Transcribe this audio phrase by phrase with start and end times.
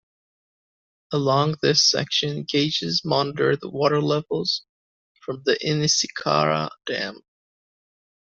[1.11, 4.63] Along this section gauges monitor the water levels
[5.23, 7.21] from the Inniscarra Dam.